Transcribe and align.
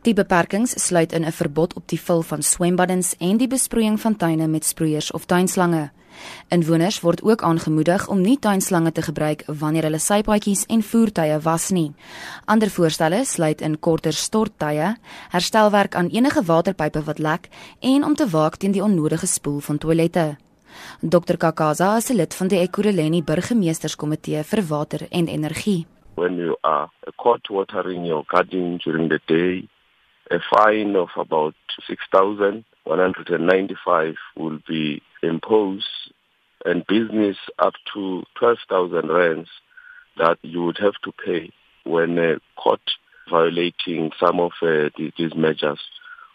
Die 0.00 0.14
beperkings 0.16 0.72
sluit 0.86 1.12
in 1.12 1.24
'n 1.24 1.32
verbod 1.32 1.74
op 1.74 1.88
die 1.88 2.00
vul 2.00 2.22
van 2.22 2.42
swembaddens 2.42 3.16
en 3.18 3.36
die 3.36 3.48
besproeiing 3.48 4.00
van 4.00 4.16
tuine 4.16 4.46
met 4.46 4.64
sproeiers 4.64 5.10
of 5.10 5.24
tuinslange. 5.24 5.90
Inwoners 6.48 7.00
word 7.00 7.22
ook 7.22 7.42
aangemoedig 7.42 8.08
om 8.08 8.20
nie 8.20 8.38
tuinslange 8.38 8.92
te 8.92 9.02
gebruik 9.02 9.42
wanneer 9.46 9.82
hulle 9.82 9.98
sypaadjies 9.98 10.66
en 10.66 10.82
voertuie 10.82 11.38
was 11.38 11.70
nie. 11.70 11.92
Ander 12.44 12.70
voorstelle 12.70 13.24
sluit 13.24 13.60
in 13.60 13.78
korter 13.78 14.12
storttye, 14.12 14.96
herstelwerk 15.28 15.94
aan 15.94 16.08
enige 16.08 16.42
waterpype 16.42 17.02
wat 17.02 17.18
lek 17.18 17.48
en 17.80 18.04
om 18.04 18.14
te 18.14 18.28
waak 18.28 18.56
teen 18.56 18.72
die 18.72 18.82
onnodige 18.82 19.26
spoel 19.26 19.60
van 19.60 19.78
toilette. 19.78 20.36
Dr 21.00 21.36
Kakaza 21.36 21.96
is 21.96 22.10
'n 22.10 22.16
lid 22.16 22.34
van 22.34 22.48
die 22.48 22.58
Ekurhuleni 22.58 23.22
Burgemeesterskomitee 23.22 24.44
vir 24.44 24.62
water 24.66 25.06
en 25.10 25.26
energie. 25.26 25.86
When 26.14 26.36
you 26.36 26.56
are 26.60 26.88
caught 27.16 27.48
watering 27.48 28.06
your 28.06 28.24
garden 28.26 28.76
during 28.78 29.08
the 29.08 29.20
day, 29.26 29.68
a 30.30 30.38
fine 30.54 30.94
of 30.96 31.08
about 31.16 31.54
6195 31.86 34.14
will 34.36 34.58
be 34.66 35.02
imposed 35.22 35.86
and 36.64 36.86
business 36.86 37.36
up 37.58 37.74
to 37.92 38.22
12,000 38.38 39.08
rands 39.08 39.50
that 40.18 40.38
you 40.42 40.64
would 40.64 40.78
have 40.78 40.94
to 41.02 41.12
pay 41.12 41.50
when 41.84 42.18
uh, 42.18 42.38
caught 42.56 42.80
violating 43.28 44.10
some 44.18 44.40
of 44.40 44.52
uh, 44.62 44.88
these 44.96 45.34
measures. 45.34 45.80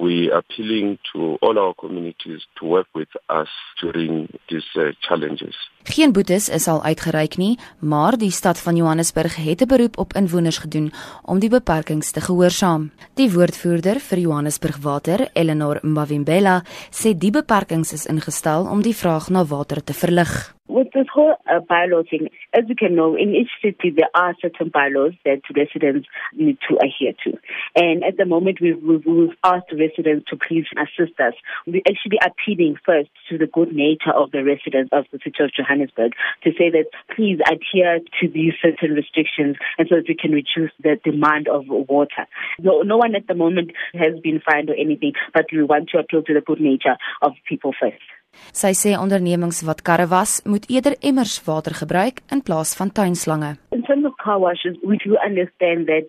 We 0.00 0.30
are 0.30 0.38
appealing 0.38 0.98
to 1.12 1.36
all 1.40 1.58
our 1.58 1.74
communities 1.74 2.46
to 2.60 2.66
work 2.66 2.86
with 2.94 3.08
us 3.28 3.48
during 3.80 4.28
these 4.46 4.68
uh, 4.74 4.92
challenges. 5.00 5.56
Geen 5.82 6.12
boetes 6.12 6.48
is 6.48 6.68
al 6.68 6.82
uitgereik 6.82 7.36
nie, 7.36 7.58
maar 7.78 8.18
die 8.18 8.30
stad 8.30 8.58
van 8.58 8.76
Johannesburg 8.76 9.36
het 9.36 9.60
'n 9.60 9.66
beroep 9.66 9.98
op 9.98 10.12
inwoners 10.12 10.58
gedoen 10.58 10.92
om 11.22 11.38
die 11.38 11.50
beperkings 11.50 12.10
te 12.10 12.20
gehoorsaam. 12.20 12.90
Die 13.14 13.32
woordvoerder 13.32 14.00
vir 14.00 14.18
Johannesburg 14.18 14.76
Water, 14.76 15.28
Eleanor 15.32 15.78
Mbavimbela, 15.82 16.62
sê 16.90 17.18
die 17.18 17.30
beperkings 17.30 17.92
is 17.92 18.06
ingestel 18.06 18.66
om 18.70 18.82
die 18.82 18.96
vraag 18.96 19.28
na 19.28 19.44
water 19.44 19.84
te 19.84 19.94
verlig. 19.94 20.57
With 20.68 20.88
this 20.92 21.06
whole 21.12 21.34
uh, 21.50 21.60
bylaw 21.60 22.08
thing, 22.08 22.28
as 22.52 22.64
you 22.68 22.76
can 22.76 22.94
know, 22.94 23.16
in 23.16 23.34
each 23.34 23.48
city 23.62 23.88
there 23.88 24.10
are 24.14 24.34
certain 24.40 24.68
bylaws 24.68 25.14
that 25.24 25.40
residents 25.56 26.06
need 26.34 26.58
to 26.68 26.76
adhere 26.76 27.14
to. 27.24 27.38
And 27.74 28.04
at 28.04 28.18
the 28.18 28.26
moment, 28.26 28.58
we've, 28.60 28.76
we've, 28.82 29.32
asked 29.42 29.72
residents 29.72 30.28
to 30.28 30.36
please 30.36 30.66
assist 30.76 31.18
us. 31.20 31.32
We're 31.66 31.80
actually 31.88 32.18
appealing 32.20 32.76
first 32.84 33.08
to 33.30 33.38
the 33.38 33.46
good 33.46 33.72
nature 33.72 34.12
of 34.14 34.30
the 34.30 34.44
residents 34.44 34.90
of 34.92 35.06
the 35.10 35.18
city 35.24 35.42
of 35.42 35.52
Johannesburg 35.54 36.12
to 36.44 36.50
say 36.52 36.68
that 36.70 36.86
please 37.16 37.38
adhere 37.48 38.00
to 38.20 38.28
these 38.28 38.52
certain 38.60 38.94
restrictions 38.94 39.56
and 39.78 39.88
so 39.88 39.96
that 39.96 40.08
we 40.08 40.16
can 40.16 40.32
reduce 40.32 40.72
the 40.82 41.00
demand 41.02 41.48
of 41.48 41.64
water. 41.68 42.26
No, 42.58 42.82
no 42.82 42.98
one 42.98 43.14
at 43.14 43.26
the 43.26 43.34
moment 43.34 43.72
has 43.94 44.20
been 44.22 44.42
fined 44.44 44.68
or 44.68 44.74
anything, 44.74 45.12
but 45.32 45.46
we 45.50 45.62
want 45.62 45.88
to 45.90 45.98
appeal 45.98 46.22
to 46.24 46.34
the 46.34 46.42
good 46.42 46.60
nature 46.60 46.96
of 47.22 47.32
people 47.48 47.72
first. 47.80 48.02
Sy 48.58 48.72
sê 48.74 48.94
ondernemings 48.98 49.60
wat 49.68 49.82
karre 49.86 50.08
was, 50.10 50.40
moet 50.44 50.66
eerder 50.72 50.96
emmers 51.00 51.36
water 51.46 51.74
gebruik 51.80 52.22
in 52.32 52.42
plaas 52.42 52.74
van 52.78 52.90
tuinslange. 52.90 53.56
In 53.70 53.82
terms 53.82 54.04
of 54.04 54.16
car 54.24 54.40
washes, 54.40 54.76
we 54.82 54.96
do 55.04 55.16
understand 55.24 55.86
that 55.86 56.08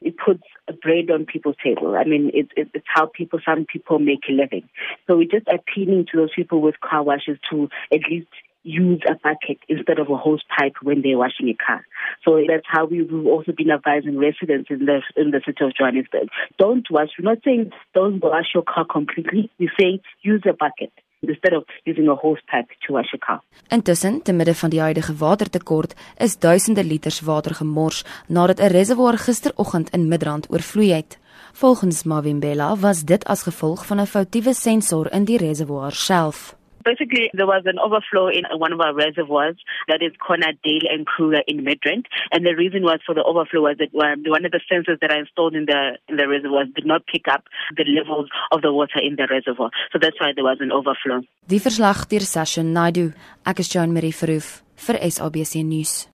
it 0.00 0.16
puts 0.16 0.42
a 0.68 0.72
bread 0.72 1.10
on 1.10 1.24
people's 1.24 1.56
table. 1.62 1.96
I 1.96 2.04
mean, 2.04 2.30
it's, 2.34 2.50
it's 2.56 2.86
how 2.86 3.06
people, 3.06 3.38
some 3.44 3.64
people 3.64 3.98
make 3.98 4.24
a 4.28 4.32
living. 4.32 4.68
So 5.06 5.16
we're 5.16 5.30
just 5.30 5.48
appealing 5.48 6.06
to 6.10 6.18
those 6.18 6.34
people 6.34 6.60
with 6.60 6.80
car 6.80 7.02
washes 7.02 7.38
to 7.50 7.68
at 7.92 8.00
least 8.10 8.28
use 8.64 9.02
a 9.06 9.14
bucket 9.14 9.58
instead 9.68 9.98
of 9.98 10.08
a 10.08 10.16
hose 10.16 10.42
pipe 10.58 10.74
when 10.82 11.02
they're 11.02 11.18
washing 11.18 11.48
a 11.48 11.54
car. 11.54 11.84
So 12.24 12.40
that's 12.48 12.66
how 12.66 12.86
we, 12.86 13.02
we've 13.02 13.26
also 13.26 13.52
been 13.52 13.70
advising 13.70 14.18
residents 14.18 14.70
in 14.70 14.86
the 14.86 15.02
in 15.16 15.30
the 15.30 15.42
city 15.44 15.64
of 15.64 15.74
Johannesburg. 15.76 16.28
Don't 16.58 16.86
wash. 16.90 17.10
We're 17.18 17.30
not 17.30 17.44
saying 17.44 17.72
don't 17.94 18.22
wash 18.22 18.46
your 18.54 18.64
car 18.64 18.86
completely. 18.86 19.50
We're 19.58 19.70
saying 19.78 20.00
use 20.22 20.42
a 20.48 20.54
bucket. 20.54 20.92
Instead 21.28 21.52
of 21.52 21.64
using 21.84 22.08
a 22.08 22.14
hose 22.14 22.42
pipe 22.46 22.74
to 22.86 22.92
wash 22.92 23.12
a 23.14 23.18
car. 23.18 23.42
Intussen, 23.68 24.22
te 24.22 24.32
midde 24.32 24.54
van 24.54 24.70
die 24.70 24.80
huidige 24.80 25.16
watertekort, 25.16 25.94
is 26.18 26.38
duisende 26.38 26.84
liters 26.84 27.20
water 27.20 27.54
gemors 27.54 28.04
nadat 28.28 28.60
'n 28.60 28.72
reservoir 28.72 29.18
gisteroggend 29.18 29.90
in 29.90 30.08
Midrand 30.08 30.50
oorvloei 30.50 30.92
het. 30.92 31.18
Volgens 31.52 32.02
Mavimbela 32.02 32.76
was 32.76 33.04
dit 33.04 33.24
as 33.24 33.42
gevolg 33.42 33.86
van 33.86 34.00
'n 34.00 34.06
foutiewe 34.06 34.54
sensor 34.54 35.12
in 35.12 35.24
die 35.24 35.38
reservoir 35.38 35.92
self. 35.92 36.56
Basically, 36.84 37.30
there 37.34 37.46
was 37.46 37.62
an 37.66 37.78
overflow 37.78 38.28
in 38.28 38.44
one 38.58 38.72
of 38.72 38.80
our 38.80 38.94
reservoirs 38.94 39.56
that 39.88 40.02
is 40.02 40.12
Corner 40.20 40.52
Dale 40.62 40.86
and 40.90 41.06
Kruger 41.06 41.42
in 41.46 41.64
Midrand. 41.64 42.06
And 42.32 42.44
the 42.44 42.54
reason 42.54 42.82
was 42.82 43.00
for 43.04 43.14
the 43.14 43.24
overflow 43.24 43.62
was 43.62 43.76
that 43.78 43.90
um, 43.96 44.22
one 44.26 44.44
of 44.44 44.52
the 44.52 44.60
sensors 44.70 45.00
that 45.00 45.10
are 45.10 45.18
installed 45.18 45.54
in 45.54 45.66
the 45.66 45.98
in 46.08 46.16
the 46.16 46.28
reservoirs 46.28 46.68
did 46.74 46.86
not 46.86 47.06
pick 47.06 47.26
up 47.28 47.44
the 47.76 47.84
levels 47.84 48.28
of 48.52 48.62
the 48.62 48.72
water 48.72 49.00
in 49.02 49.16
the 49.16 49.26
reservoir. 49.30 49.70
So 49.92 49.98
that's 50.00 50.18
why 50.20 50.32
there 50.34 50.44
was 50.44 50.58
an 50.60 50.72
overflow. 50.72 51.22
Die 51.48 51.58
verslag 51.58 52.08
deur 52.08 52.24
Sasha 52.24 52.62
Naidu. 52.62 53.12
Ek 53.46 53.60
is 53.60 53.68
Joan 53.68 53.92
Marie 53.92 54.12
Verhoef 54.12 54.62
vir 54.86 54.98
SABC 55.00 55.64
nuus. 55.64 56.08